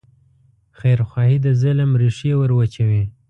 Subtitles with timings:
[0.79, 3.03] خیرخواهي د ظلم ریښې وروچوي.